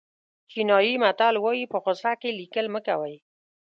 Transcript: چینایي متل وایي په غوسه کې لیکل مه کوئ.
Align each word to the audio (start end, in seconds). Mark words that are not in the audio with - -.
چینایي 0.51 0.93
متل 1.03 1.35
وایي 1.39 1.65
په 1.71 1.77
غوسه 1.83 2.11
کې 2.21 2.37
لیکل 2.39 2.65
مه 2.73 2.79
کوئ. 2.87 3.15